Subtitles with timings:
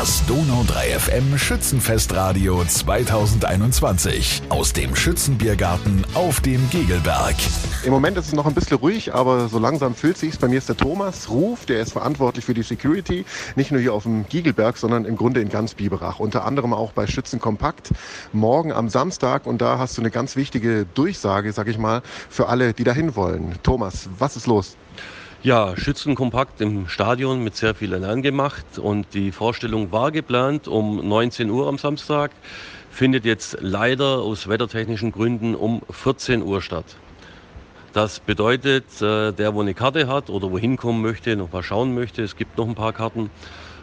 [0.00, 7.34] Das Donau 3 FM Schützenfestradio 2021 aus dem Schützenbiergarten auf dem Gegelberg.
[7.84, 10.38] Im Moment ist es noch ein bisschen ruhig, aber so langsam fühlt sich's.
[10.38, 13.26] Bei mir ist der Thomas Ruf, der ist verantwortlich für die Security,
[13.56, 16.18] nicht nur hier auf dem Giegelberg, sondern im Grunde in ganz Biberach.
[16.18, 17.90] Unter anderem auch bei Schützen Kompakt
[18.32, 22.48] morgen am Samstag und da hast du eine ganz wichtige Durchsage, sag ich mal, für
[22.48, 23.58] alle, die dahin wollen.
[23.62, 24.78] Thomas, was ist los?
[25.42, 31.08] Ja, Schützenkompakt im Stadion mit sehr viel Elan gemacht und die Vorstellung war geplant um
[31.08, 32.32] 19 Uhr am Samstag,
[32.90, 36.84] findet jetzt leider aus wettertechnischen Gründen um 14 Uhr statt.
[37.94, 41.94] Das bedeutet, äh, der, wo eine Karte hat oder wohin kommen möchte, noch mal schauen
[41.94, 43.30] möchte, es gibt noch ein paar Karten,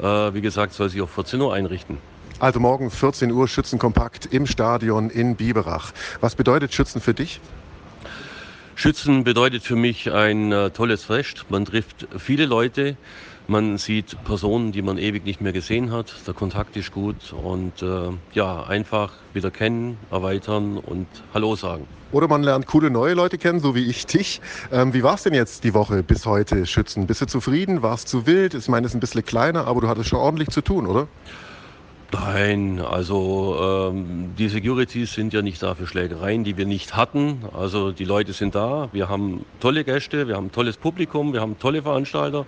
[0.00, 1.98] äh, wie gesagt, soll sich auf 14 Uhr einrichten.
[2.38, 5.90] Also morgen 14 Uhr Schützenkompakt im Stadion in Biberach.
[6.20, 7.40] Was bedeutet Schützen für dich?
[8.80, 11.44] Schützen bedeutet für mich ein äh, tolles Fest.
[11.50, 12.96] Man trifft viele Leute,
[13.46, 16.14] man sieht Personen, die man ewig nicht mehr gesehen hat.
[16.26, 21.86] Der Kontakt ist gut und äh, ja, einfach wieder kennen, erweitern und Hallo sagen.
[22.10, 24.40] Oder man lernt coole neue Leute kennen, so wie ich dich.
[24.72, 27.06] Ähm, wie war es denn jetzt die Woche bis heute, Schützen?
[27.06, 27.82] Bist du zufrieden?
[27.82, 28.54] War es zu wild?
[28.54, 31.06] Ich meine, es ist ein bisschen kleiner, aber du hattest schon ordentlich zu tun, oder?
[32.12, 37.44] Nein, also ähm, die Securities sind ja nicht da für Schlägereien, die wir nicht hatten.
[37.56, 41.40] Also die Leute sind da, wir haben tolle Gäste, wir haben ein tolles Publikum, wir
[41.40, 42.46] haben tolle Veranstalter.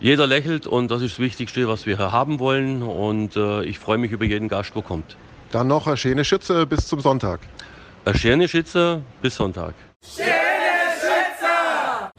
[0.00, 2.82] Jeder lächelt und das ist das Wichtigste, was wir hier haben wollen.
[2.82, 5.16] Und äh, ich freue mich über jeden Gast, der kommt.
[5.52, 7.40] Dann noch eine schöne Schütze bis zum Sonntag.
[8.04, 9.74] Eine schöne Schütze bis Sonntag.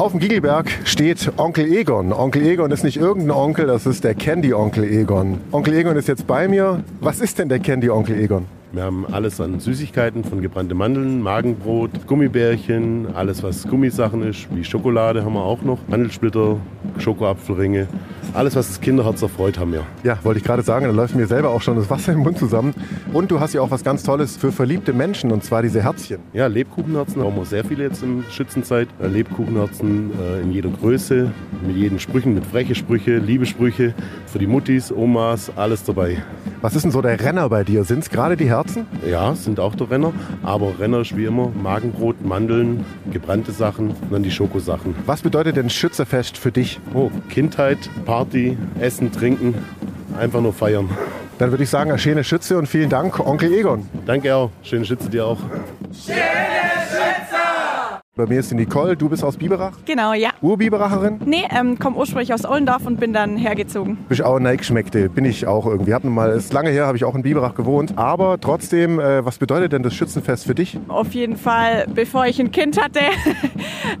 [0.00, 2.14] Auf dem Giegelberg steht Onkel Egon.
[2.14, 5.42] Onkel Egon ist nicht irgendein Onkel, das ist der Candy-Onkel Egon.
[5.52, 6.82] Onkel Egon ist jetzt bei mir.
[7.02, 8.46] Was ist denn der Candy-Onkel Egon?
[8.72, 14.62] Wir haben alles an Süßigkeiten, von gebrannte Mandeln, Magenbrot, Gummibärchen, alles was Gummisachen ist, wie
[14.62, 16.56] Schokolade haben wir auch noch, Mandelsplitter,
[16.98, 17.88] Schokoapfelringe.
[18.32, 19.84] Alles, was das Kinderherz erfreut, haben wir.
[20.04, 22.38] Ja, wollte ich gerade sagen, da läuft mir selber auch schon das Wasser im Mund
[22.38, 22.72] zusammen.
[23.12, 26.20] Und du hast ja auch was ganz Tolles für verliebte Menschen, und zwar diese Herzchen.
[26.32, 28.86] Ja, Lebkuchenherzen haben wir sehr viele jetzt in Schützenzeit.
[29.02, 31.32] Äh, Lebkuchenherzen äh, in jeder Größe,
[31.66, 33.94] mit jeden Sprüchen, mit freche Sprüche, Liebesprüche,
[34.26, 36.18] für die Muttis, Omas, alles dabei.
[36.62, 37.84] Was ist denn so der Renner bei dir?
[37.84, 38.86] Sind es gerade die Herzen?
[39.08, 40.12] Ja, sind auch der Renner,
[40.42, 44.94] aber Renner ist wie immer Magenbrot, Mandeln, gebrannte Sachen und dann die Schokosachen.
[45.06, 46.78] Was bedeutet denn Schützefest für dich?
[46.92, 49.54] Oh, Kindheit, Party, Essen, Trinken,
[50.18, 50.90] einfach nur feiern.
[51.38, 53.88] Dann würde ich sagen, eine schöne Schütze und vielen Dank, Onkel Egon.
[54.04, 55.38] Danke auch, schöne Schütze dir auch.
[58.20, 59.78] Bei mir ist die Nicole, du bist aus Biberach?
[59.86, 60.28] Genau, ja.
[60.42, 61.20] Urbiberacherin?
[61.24, 63.96] Nee, ähm, komme ursprünglich aus Ollendorf und bin dann hergezogen.
[64.10, 65.94] Bist auch Neigschmeckte, bin ich auch irgendwie.
[65.94, 67.96] Hab nun mal, ist lange her, habe ich auch in Biberach gewohnt.
[67.96, 70.78] Aber trotzdem, äh, was bedeutet denn das Schützenfest für dich?
[70.88, 73.00] Auf jeden Fall, bevor ich ein Kind hatte,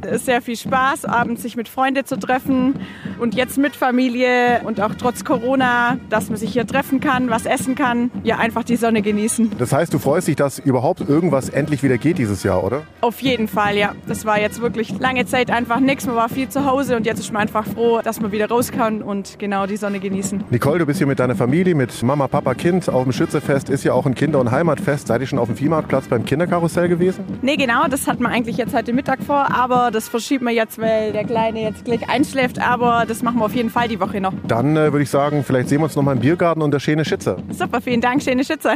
[0.10, 2.74] ist sehr viel Spaß, abends sich mit Freunden zu treffen.
[3.18, 7.46] Und jetzt mit Familie und auch trotz Corona, dass man sich hier treffen kann, was
[7.46, 8.10] essen kann.
[8.22, 9.52] Ja, einfach die Sonne genießen.
[9.58, 12.82] Das heißt, du freust dich, dass überhaupt irgendwas endlich wieder geht dieses Jahr, oder?
[13.00, 13.94] Auf jeden Fall, ja.
[14.10, 16.04] Das war jetzt wirklich lange Zeit einfach nichts.
[16.04, 18.72] Man war viel zu Hause und jetzt ist man einfach froh, dass man wieder raus
[18.72, 20.42] kann und genau die Sonne genießen.
[20.50, 23.70] Nicole, du bist hier mit deiner Familie, mit Mama, Papa, Kind auf dem Schützefest.
[23.70, 25.06] Ist ja auch ein Kinder- und Heimatfest.
[25.06, 27.24] Seid ihr schon auf dem Viehmarktplatz beim Kinderkarussell gewesen?
[27.40, 30.80] Nee, genau, das hat man eigentlich jetzt heute Mittag vor, aber das verschiebt man jetzt,
[30.80, 32.60] weil der Kleine jetzt gleich einschläft.
[32.60, 34.32] Aber das machen wir auf jeden Fall die Woche noch.
[34.48, 36.80] Dann äh, würde ich sagen, vielleicht sehen wir uns noch mal im Biergarten und der
[36.80, 37.36] schöne Schütze.
[37.50, 38.72] Super, vielen Dank, schöne Schütze.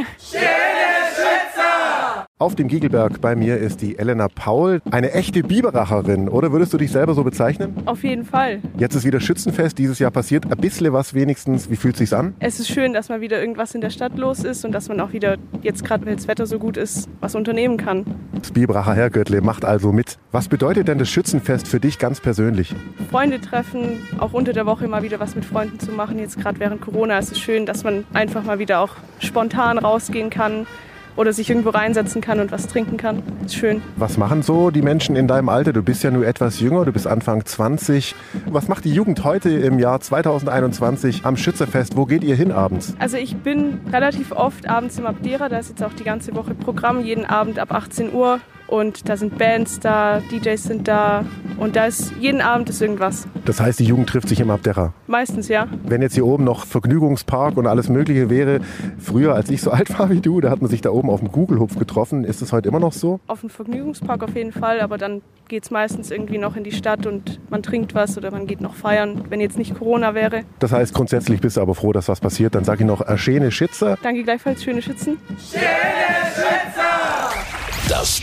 [2.37, 6.77] Auf dem Giegelberg bei mir ist die Elena Paul, eine echte Biberacherin, oder würdest du
[6.77, 7.73] dich selber so bezeichnen?
[7.85, 8.59] Auf jeden Fall.
[8.77, 11.69] Jetzt ist wieder Schützenfest, dieses Jahr passiert ein bisschen was wenigstens.
[11.69, 12.35] Wie fühlt sich's an?
[12.39, 14.99] Es ist schön, dass mal wieder irgendwas in der Stadt los ist und dass man
[14.99, 18.03] auch wieder, jetzt gerade weil das Wetter so gut ist, was unternehmen kann.
[18.37, 20.17] Das Biberacher Herrgöttle macht also mit.
[20.33, 22.75] Was bedeutet denn das Schützenfest für dich ganz persönlich?
[23.11, 26.19] Freunde treffen, auch unter der Woche mal wieder was mit Freunden zu machen.
[26.19, 30.29] Jetzt gerade während Corona ist es schön, dass man einfach mal wieder auch spontan rausgehen
[30.29, 30.67] kann
[31.15, 33.23] oder sich irgendwo reinsetzen kann und was trinken kann.
[33.45, 33.81] Ist schön.
[33.95, 35.73] Was machen so die Menschen in deinem Alter?
[35.73, 38.15] Du bist ja nur etwas jünger, du bist Anfang 20.
[38.47, 41.95] Was macht die Jugend heute im Jahr 2021 am Schützefest?
[41.95, 42.95] Wo geht ihr hin abends?
[42.99, 46.53] Also ich bin relativ oft abends im Abdera, da ist jetzt auch die ganze Woche
[46.53, 48.39] Programm, jeden Abend ab 18 Uhr.
[48.67, 51.25] Und da sind Bands da, DJs sind da
[51.57, 53.27] und da ist jeden Abend ist irgendwas.
[53.45, 54.93] Das heißt, die Jugend trifft sich im Abderra.
[55.07, 55.67] Meistens ja.
[55.83, 58.59] Wenn jetzt hier oben noch Vergnügungspark und alles Mögliche wäre,
[58.97, 61.19] früher als ich so alt war wie du, da hat man sich da oben auf
[61.19, 62.23] dem Gugelhupf getroffen.
[62.23, 63.19] Ist das heute immer noch so?
[63.27, 66.71] Auf dem Vergnügungspark auf jeden Fall, aber dann geht es meistens irgendwie noch in die
[66.71, 70.43] Stadt und man trinkt was oder man geht noch feiern, wenn jetzt nicht Corona wäre.
[70.59, 72.55] Das heißt, grundsätzlich bist du aber froh, dass was passiert.
[72.55, 73.97] Dann sage ich noch, äh, schöne Schütze.
[74.01, 75.17] Danke gleichfalls, schöne Schützen.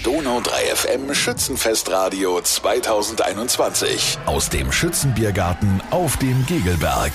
[0.01, 7.13] Donau 3 FM Schützenfestradio 2021 aus dem Schützenbiergarten auf dem Gegelberg.